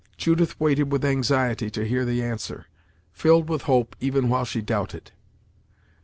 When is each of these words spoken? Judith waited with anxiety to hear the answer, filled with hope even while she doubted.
Judith 0.17 0.59
waited 0.59 0.91
with 0.91 1.05
anxiety 1.05 1.69
to 1.69 1.87
hear 1.87 2.05
the 2.05 2.23
answer, 2.23 2.65
filled 3.11 3.47
with 3.49 3.61
hope 3.69 3.95
even 3.99 4.29
while 4.29 4.45
she 4.45 4.59
doubted. 4.63 5.11